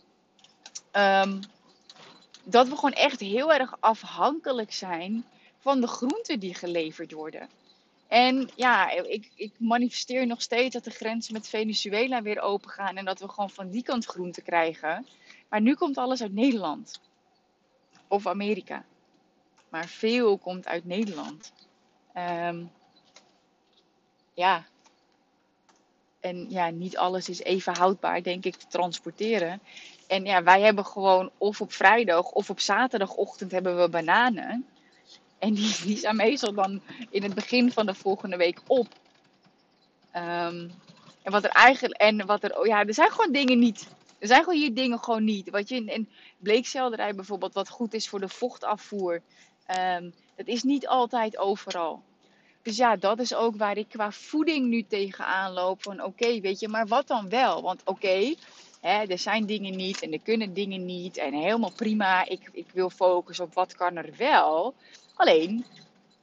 Um, 0.93 1.41
dat 2.45 2.69
we 2.69 2.75
gewoon 2.75 2.93
echt 2.93 3.21
heel 3.21 3.53
erg 3.53 3.77
afhankelijk 3.81 4.73
zijn 4.73 5.25
van 5.59 5.81
de 5.81 5.87
groenten 5.87 6.41
die 6.41 6.55
geleverd 6.55 7.13
worden. 7.13 7.49
En 8.09 8.51
ja, 8.55 8.91
ik, 8.91 9.31
ik 9.35 9.53
manifesteer 9.59 10.27
nog 10.27 10.43
steeds 10.43 10.75
dat 10.75 10.85
de 10.85 10.91
grenzen 10.91 11.33
met 11.33 11.49
Venezuela 11.49 12.23
weer 12.23 12.41
open 12.41 12.71
gaan. 12.71 12.97
En 12.97 13.05
dat 13.05 13.21
we 13.21 13.29
gewoon 13.29 13.51
van 13.51 13.71
die 13.71 13.83
kant 13.83 14.05
groenten 14.05 14.43
krijgen. 14.43 15.07
Maar 15.49 15.61
nu 15.61 15.75
komt 15.75 15.99
alles 15.99 16.23
uit 16.23 16.35
Nederland. 16.35 17.01
Of 18.09 18.27
Amerika 18.27 18.85
maar 19.69 19.87
veel 19.87 20.39
komt 20.39 20.67
uit 20.67 20.85
Nederland. 20.85 21.53
Um, 22.15 22.71
ja. 24.35 24.67
En 26.21 26.51
ja, 26.51 26.71
niet 26.71 26.97
alles 26.97 27.29
is 27.29 27.43
even 27.43 27.77
houdbaar, 27.77 28.23
denk 28.23 28.45
ik, 28.45 28.57
te 28.57 28.67
transporteren. 28.67 29.61
En 30.07 30.25
ja, 30.25 30.43
wij 30.43 30.61
hebben 30.61 30.87
gewoon 30.87 31.31
of 31.39 31.61
op 31.61 31.73
vrijdag 31.73 32.31
of 32.31 32.51
op 32.51 32.61
zaterdagochtend 32.61 33.53
hebben 33.53 33.81
we 33.81 33.89
bananen. 33.89 34.67
En 35.39 35.55
die, 35.55 35.83
die 35.83 35.97
zijn 35.97 36.17
meestal 36.17 36.53
dan 36.53 36.81
in 37.11 37.23
het 37.23 37.35
begin 37.35 37.73
van 37.73 37.87
de 37.87 37.95
volgende 37.95 38.37
week 38.37 38.61
op. 38.67 38.87
Um, 40.17 40.73
en 41.23 41.33
wat 41.33 41.45
er 41.45 41.51
eigenlijk, 41.51 42.01
en 42.01 42.27
wat 42.27 42.45
er, 42.45 42.59
oh 42.59 42.67
ja, 42.67 42.85
er 42.85 42.95
zijn 42.95 43.11
gewoon 43.11 43.33
dingen 43.33 43.59
niet. 43.59 43.89
Er 44.19 44.27
zijn 44.27 44.43
gewoon 44.43 44.59
hier 44.59 44.75
dingen 44.75 44.99
gewoon 44.99 45.25
niet. 45.25 45.51
Wat 45.51 45.69
je 45.69 45.85
in 45.85 46.09
bleekselderij 46.39 47.15
bijvoorbeeld, 47.15 47.55
wat 47.55 47.69
goed 47.69 47.95
is 47.95 48.09
voor 48.09 48.21
de 48.21 48.29
vochtafvoer. 48.29 49.23
Um, 49.77 50.15
dat 50.37 50.47
is 50.47 50.63
niet 50.63 50.87
altijd 50.87 51.39
overal. 51.39 52.03
Dus 52.63 52.77
ja, 52.77 52.97
dat 52.97 53.19
is 53.19 53.35
ook 53.35 53.57
waar 53.57 53.77
ik 53.77 53.89
qua 53.89 54.13
voeding 54.13 54.67
nu 54.67 54.83
tegenaan 54.83 55.53
loop. 55.53 55.83
Van 55.83 56.05
oké, 56.05 56.41
weet 56.41 56.61
je, 56.61 56.69
maar 56.69 56.87
wat 56.87 57.07
dan 57.07 57.29
wel? 57.29 57.63
Want 57.63 57.83
oké, 57.85 58.35
er 58.81 59.19
zijn 59.19 59.47
dingen 59.47 59.77
niet 59.77 60.03
en 60.03 60.13
er 60.13 60.21
kunnen 60.21 60.53
dingen 60.53 60.85
niet. 60.85 61.17
En 61.17 61.33
helemaal 61.33 61.73
prima, 61.73 62.29
ik, 62.29 62.51
ik 62.53 62.67
wil 62.73 62.91
focussen 62.91 63.45
op 63.45 63.55
wat 63.55 63.75
kan 63.75 63.97
er 63.97 64.11
wel. 64.17 64.75
Alleen, 65.15 65.65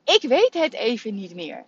ik 0.04 0.22
weet 0.22 0.54
het 0.54 0.74
even 0.74 1.16
niet 1.16 1.36
meer. 1.36 1.64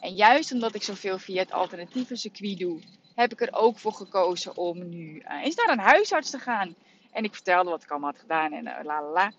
En 0.00 0.14
juist 0.14 0.52
omdat 0.52 0.74
ik 0.74 0.82
zoveel 0.82 1.18
via 1.18 1.40
het 1.40 1.52
alternatieve 1.52 2.16
circuit 2.16 2.58
doe, 2.58 2.80
heb 3.14 3.32
ik 3.32 3.40
er 3.40 3.54
ook 3.54 3.78
voor 3.78 3.92
gekozen 3.92 4.56
om 4.56 4.88
nu 4.88 5.22
uh, 5.28 5.44
eens 5.44 5.54
naar 5.54 5.68
een 5.68 5.84
huisarts 5.84 6.30
te 6.30 6.38
gaan. 6.38 6.74
En 7.10 7.24
ik 7.24 7.34
vertelde 7.34 7.70
wat 7.70 7.82
ik 7.82 7.90
allemaal 7.90 8.10
had 8.10 8.20
gedaan 8.20 8.52
en 8.52 8.66
uh, 8.66 8.72
la 8.82 9.02
la 9.02 9.12
la. 9.12 9.32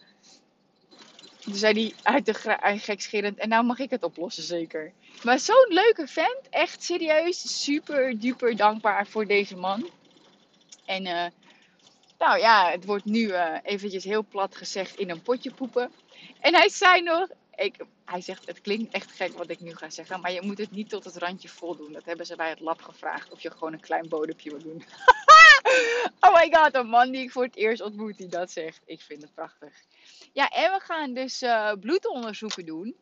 Toen 1.44 1.56
zei 1.56 1.74
hij 1.74 1.94
uit 2.14 2.26
de 2.26 2.58
gekscherend. 2.80 3.38
En 3.38 3.50
nou 3.50 3.66
mag 3.66 3.80
ik 3.80 3.90
het 3.90 4.04
oplossen, 4.04 4.44
zeker. 4.44 4.92
Maar 5.24 5.40
zo'n 5.40 5.66
leuke 5.70 6.08
vent. 6.08 6.50
Echt 6.50 6.84
serieus. 6.84 7.64
Super 7.64 8.20
duper 8.20 8.56
dankbaar 8.56 9.08
voor 9.08 9.26
deze 9.26 9.56
man. 9.56 9.90
En 10.86 11.06
uh, 11.06 11.26
nou 12.18 12.40
ja, 12.40 12.72
het 12.72 12.86
wordt 12.86 13.06
nu 13.06 13.20
uh, 13.20 13.56
eventjes 13.64 14.04
heel 14.04 14.26
plat 14.30 14.56
gezegd 14.56 14.96
in 14.96 15.10
een 15.10 15.22
potje 15.22 15.54
poepen. 15.54 15.92
En 16.40 16.56
hij 16.56 16.70
zei 16.70 17.02
nog. 17.02 17.28
Ik, 17.56 17.76
hij 18.06 18.22
zegt, 18.22 18.46
het 18.46 18.62
klinkt 18.62 18.94
echt 18.94 19.12
gek 19.12 19.38
wat 19.38 19.50
ik 19.50 19.60
nu 19.60 19.76
ga 19.76 19.90
zeggen. 19.90 20.22
Maar 20.22 20.32
je 20.32 20.42
moet 20.42 20.58
het 20.58 20.72
niet 20.72 20.90
tot 20.90 21.04
het 21.04 21.18
randje 21.18 21.50
vol 21.50 21.76
doen. 21.76 21.94
Dat 21.94 22.06
hebben 22.06 22.26
ze 22.26 22.36
bij 22.36 22.50
het 22.50 22.60
lab 22.60 22.82
gevraagd. 22.82 23.32
Of 23.32 23.42
je 23.42 23.52
gewoon 23.52 23.74
een 23.74 23.80
klein 23.80 24.10
bodempje 24.10 24.50
wil 24.50 24.62
doen. 24.62 24.84
oh 26.26 26.34
my 26.34 26.50
god, 26.52 26.76
een 26.76 26.88
man 26.88 27.12
die 27.12 27.22
ik 27.22 27.32
voor 27.32 27.44
het 27.44 27.56
eerst 27.56 27.82
ontmoet 27.82 28.18
die 28.18 28.28
dat 28.28 28.52
zegt. 28.52 28.82
Ik 28.86 29.02
vind 29.02 29.22
het 29.22 29.34
prachtig. 29.34 29.74
Ja, 30.34 30.50
en 30.50 30.72
we 30.72 30.80
gaan 30.80 31.14
dus 31.14 31.42
uh, 31.42 31.72
bloedonderzoeken 31.80 32.66
doen. 32.66 32.96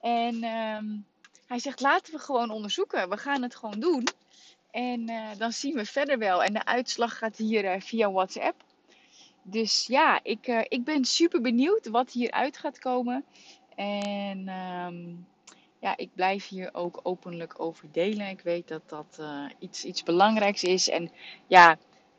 En 0.00 0.34
uh, 0.34 0.78
hij 1.46 1.58
zegt, 1.58 1.80
laten 1.80 2.12
we 2.12 2.18
gewoon 2.18 2.50
onderzoeken. 2.50 3.08
We 3.08 3.16
gaan 3.16 3.42
het 3.42 3.56
gewoon 3.56 3.80
doen. 3.80 4.08
En 4.70 5.10
uh, 5.10 5.28
dan 5.38 5.52
zien 5.52 5.74
we 5.74 5.86
verder 5.86 6.18
wel. 6.18 6.42
En 6.42 6.52
de 6.52 6.64
uitslag 6.64 7.18
gaat 7.18 7.36
hier 7.36 7.64
uh, 7.64 7.80
via 7.80 8.10
WhatsApp. 8.10 8.62
Dus 9.42 9.86
ja, 9.86 10.20
ik, 10.22 10.46
ik 10.68 10.84
ben 10.84 11.04
super 11.04 11.40
benieuwd 11.40 11.88
wat 11.88 12.10
hieruit 12.10 12.56
gaat 12.56 12.78
komen. 12.78 13.24
En 13.74 14.48
um, 14.48 15.26
ja, 15.84 15.96
ik 15.96 16.10
blijf 16.14 16.48
hier 16.48 16.70
ook 16.72 17.00
openlijk 17.02 17.60
over 17.60 17.88
delen. 17.92 18.28
Ik 18.28 18.40
weet 18.40 18.68
dat 18.68 18.82
dat 18.86 19.20
iets, 19.58 19.84
iets 19.84 20.02
belangrijks 20.02 20.62
is. 20.62 20.88
En 20.88 21.10
ja, 21.46 21.76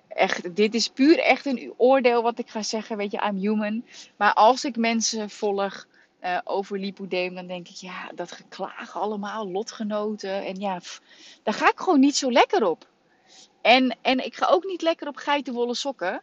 echt, 0.07 0.55
dit 0.55 0.73
is 0.73 0.87
puur 0.87 1.19
echt 1.19 1.45
een 1.45 1.73
oordeel 1.77 2.21
wat 2.21 2.39
ik 2.39 2.49
ga 2.49 2.61
zeggen. 2.61 2.97
Weet 2.97 3.11
je, 3.11 3.23
I'm 3.27 3.37
human. 3.37 3.85
Maar 4.15 4.33
als 4.33 4.65
ik 4.65 4.75
mensen 4.75 5.29
volg 5.29 5.87
uh, 6.21 6.39
over 6.43 6.79
lipodeem, 6.79 7.35
dan 7.35 7.47
denk 7.47 7.67
ik, 7.67 7.75
ja, 7.75 8.11
dat 8.15 8.31
geklaag 8.31 8.97
allemaal, 8.97 9.51
lotgenoten. 9.51 10.45
En 10.45 10.59
ja, 10.59 10.79
daar 11.43 11.53
ga 11.53 11.69
ik 11.69 11.79
gewoon 11.79 11.99
niet 11.99 12.15
zo 12.15 12.31
lekker 12.31 12.67
op. 12.67 12.87
En, 13.61 13.97
en 14.01 14.25
ik 14.25 14.35
ga 14.35 14.47
ook 14.47 14.63
niet 14.63 14.81
lekker 14.81 15.07
op 15.07 15.15
geitenwolle 15.15 15.75
sokken. 15.75 16.21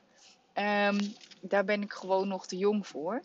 Um, 0.54 0.99
daar 1.40 1.64
ben 1.64 1.82
ik 1.82 1.92
gewoon 1.92 2.28
nog 2.28 2.46
te 2.46 2.56
jong 2.56 2.87
voor. 2.87 3.22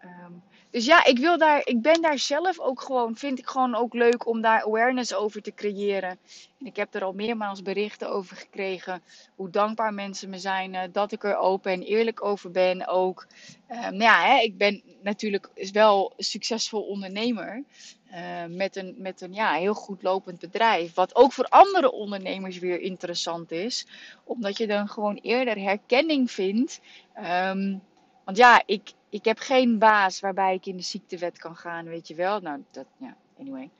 Ehm, 0.00 0.32
dus 0.70 0.84
ja, 0.84 1.04
ik, 1.04 1.18
wil 1.18 1.38
daar, 1.38 1.60
ik 1.64 1.80
ben 1.82 2.00
daar 2.02 2.18
zelf 2.18 2.58
ook 2.60 2.80
gewoon, 2.80 3.16
vind 3.16 3.38
ik 3.38 3.46
gewoon 3.46 3.74
ook 3.74 3.94
leuk 3.94 4.26
om 4.26 4.40
daar 4.40 4.62
awareness 4.64 5.14
over 5.14 5.42
te 5.42 5.54
creëren. 5.54 6.18
En 6.58 6.66
ik 6.66 6.76
heb 6.76 6.94
er 6.94 7.04
al 7.04 7.12
meermaals 7.12 7.62
berichten 7.62 8.10
over 8.10 8.36
gekregen. 8.36 9.02
Hoe 9.36 9.50
dankbaar 9.50 9.94
mensen 9.94 10.30
me 10.30 10.38
zijn. 10.38 10.74
eh, 10.74 10.82
dat 10.92 11.12
ik 11.12 11.24
er 11.24 11.36
open 11.36 11.72
en 11.72 11.82
eerlijk 11.82 12.24
over 12.24 12.50
ben 12.50 12.86
ook. 12.88 13.26
Nou 13.68 13.96
ja, 14.02 14.24
hè, 14.24 14.42
ik 14.42 14.56
ben 14.56 14.82
natuurlijk 15.02 15.48
wel 15.72 16.12
succesvol 16.16 16.82
ondernemer. 16.82 17.64
eh, 18.10 18.44
met 18.48 18.76
een, 18.76 18.94
met 18.98 19.20
een 19.20 19.32
ja, 19.34 19.52
heel 19.52 19.74
goed 19.74 20.02
lopend 20.02 20.38
bedrijf. 20.40 20.94
Wat 20.94 21.14
ook 21.16 21.32
voor 21.32 21.44
andere 21.48 21.92
ondernemers 21.92 22.58
weer 22.58 22.80
interessant 22.80 23.50
is. 23.50 23.86
Omdat 24.24 24.56
je 24.58 24.66
dan 24.66 24.88
gewoon 24.88 25.16
eerder 25.22 25.58
herkenning 25.58 26.30
vindt. 26.30 26.80
Ehm, 27.14 27.76
want 28.24 28.36
ja, 28.36 28.62
ik, 28.66 28.92
ik 29.10 29.24
heb 29.24 29.38
geen 29.38 29.78
baas 29.78 30.20
waarbij 30.20 30.54
ik 30.54 30.66
in 30.66 30.76
de 30.76 30.82
ziektewet 30.82 31.38
kan 31.38 31.56
gaan, 31.56 31.84
weet 31.84 32.08
je 32.08 32.14
wel. 32.14 32.40
Nou, 32.40 32.64
dat, 32.70 32.86
ja, 32.96 33.16
anyway. 33.38 33.70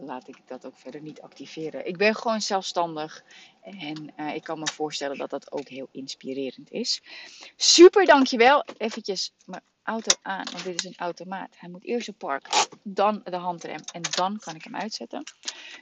Laat 0.00 0.28
ik 0.28 0.36
dat 0.46 0.66
ook 0.66 0.76
verder 0.76 1.00
niet 1.00 1.20
activeren. 1.20 1.86
Ik 1.86 1.96
ben 1.96 2.14
gewoon 2.14 2.40
zelfstandig. 2.40 3.24
En 3.60 4.12
eh, 4.16 4.34
ik 4.34 4.42
kan 4.42 4.58
me 4.58 4.66
voorstellen 4.66 5.18
dat 5.18 5.30
dat 5.30 5.52
ook 5.52 5.68
heel 5.68 5.88
inspirerend 5.90 6.70
is. 6.70 7.02
Super, 7.56 8.04
dankjewel. 8.06 8.64
Eventjes 8.76 9.32
mijn 9.44 9.62
auto 9.88 10.16
aan, 10.22 10.46
want 10.52 10.64
dit 10.64 10.78
is 10.78 10.84
een 10.84 10.96
automaat. 10.96 11.54
Hij 11.58 11.68
moet 11.68 11.84
eerst 11.84 12.08
op 12.08 12.18
park, 12.18 12.48
dan 12.82 13.20
de 13.24 13.36
handrem 13.36 13.80
en 13.92 14.02
dan 14.10 14.38
kan 14.38 14.54
ik 14.54 14.64
hem 14.64 14.76
uitzetten. 14.76 15.22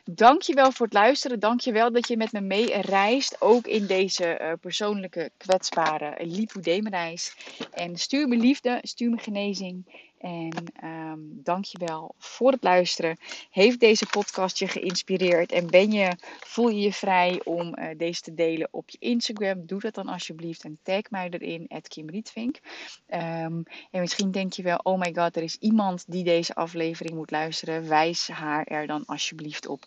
Dankjewel 0.05 0.73
voor 0.73 0.87
het 0.87 0.95
luisteren. 0.95 1.41
Dankjewel 1.41 1.93
dat 1.93 2.09
je 2.09 2.17
met 2.17 2.33
me 2.33 2.41
mee 2.41 2.81
reist. 2.81 3.41
Ook 3.41 3.67
in 3.67 3.87
deze 3.87 4.25
eh, 4.25 4.53
persoonlijke, 4.61 5.31
kwetsbare 5.37 6.27
lipodemreis. 6.27 7.37
En 7.73 7.97
stuur 7.97 8.29
me 8.29 8.37
liefde, 8.37 8.79
stuur 8.83 9.11
me 9.11 9.19
genezing. 9.19 10.06
En 10.27 10.53
ehm 10.81 11.19
dankjewel 11.47 12.15
voor 12.19 12.53
het 12.53 12.63
luisteren. 12.63 13.19
Heeft 13.51 13.81
deze 13.81 14.07
podcast 14.07 14.59
je 14.59 14.69
geïnspireerd? 14.69 15.53
En 15.53 15.67
ben 15.67 15.93
je, 15.93 16.17
voel 16.41 16.69
je 16.69 16.81
je 16.81 16.93
vrij 16.93 17.41
om 17.45 17.75
eh, 17.75 17.99
deze 17.99 18.21
te 18.21 18.35
delen 18.35 18.69
op 18.71 18.91
je 18.91 18.99
Instagram? 19.01 19.67
Doe 19.67 19.81
dat 19.81 19.95
dan 19.95 20.09
alsjeblieft 20.09 20.65
en 20.65 20.79
tag 20.83 21.11
mij 21.11 21.29
erin, 21.31 21.69
Kim 21.89 22.11
Rietvink. 22.11 22.61
Ehm, 23.07 23.63
en 23.91 24.01
misschien 24.01 24.31
denk 24.31 24.53
je 24.53 24.63
wel, 24.63 24.81
oh 24.83 24.99
my 24.99 25.15
god, 25.15 25.37
er 25.37 25.43
is 25.43 25.57
iemand 25.61 26.05
die 26.07 26.25
deze 26.25 26.55
aflevering 26.55 27.15
moet 27.15 27.31
luisteren. 27.31 27.89
Wijs 27.89 28.29
haar 28.29 28.65
er 28.65 28.87
dan 28.87 29.05
alsjeblieft 29.07 29.67
op. 29.67 29.85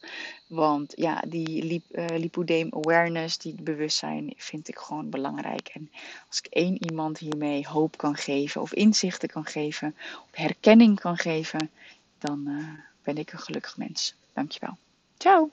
Want 0.48 0.94
ja, 0.96 1.24
die 1.28 1.64
lip, 1.64 1.92
eh, 1.92 2.06
lipodeem 2.18 2.68
awareness, 2.72 3.38
die 3.38 3.56
bewustzijn, 3.62 4.34
vind 4.38 4.68
ik 4.68 4.78
gewoon 4.78 5.10
belangrijk. 5.10 5.70
En 5.74 5.92
als 6.28 6.40
ik 6.40 6.46
één 6.46 6.84
iemand 6.90 7.18
hiermee 7.18 7.68
hoop 7.68 7.98
kan 7.98 8.16
geven, 8.16 8.62
of 8.62 8.74
inzichten 8.74 9.30
kan 9.30 9.46
geven, 9.46 9.96
herkenning 10.32 11.00
kan 11.00 11.18
geven, 11.18 11.72
dan 12.18 12.48
eh, 12.48 12.84
ben 13.04 13.18
ik 13.18 13.32
een 13.32 13.40
gelukkig 13.40 13.78
mens. 13.78 14.16
Dankjewel. 14.34 14.78
Ciao! 15.18 15.50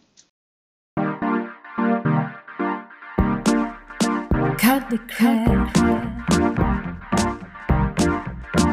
Cut 4.56 4.90
the 4.90 4.98
crap. 5.06 5.68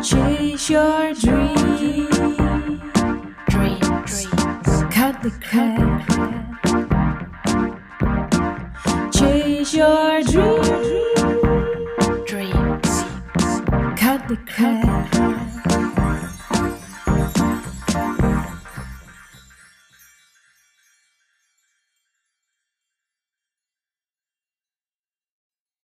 Chase 0.03 0.69
your 0.69 1.13
dream. 1.13 2.81
Dreams. 3.47 4.27
Cut 4.89 5.21
the 5.21 5.31
crap. 5.39 6.52